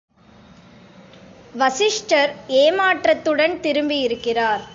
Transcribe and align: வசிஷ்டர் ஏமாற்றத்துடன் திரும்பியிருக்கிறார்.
வசிஷ்டர் 1.53 2.31
ஏமாற்றத்துடன் 2.47 3.55
திரும்பியிருக்கிறார். 3.59 4.63